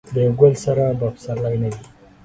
د 0.13 0.15
یو 0.25 0.33
ګل 0.39 0.53
سره 0.65 0.83
به 0.99 1.07
پسرلی 1.15 1.55
نه 1.61 1.69
وي. 1.73 1.81